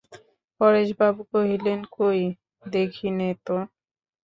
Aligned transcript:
পরেশবাবু 0.61 1.21
কহিলেন, 1.31 1.79
কই, 1.95 2.21
দেখি 2.65 3.07
নে 3.17 3.29
তো। 3.45 3.57